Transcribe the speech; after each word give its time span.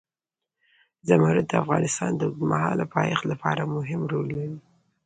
زمرد 1.07 1.45
د 1.49 1.53
افغانستان 1.63 2.11
د 2.15 2.21
اوږدمهاله 2.27 2.85
پایښت 2.95 3.23
لپاره 3.31 3.61
مهم 3.75 4.01
رول 4.11 4.27
لري. 4.37 4.59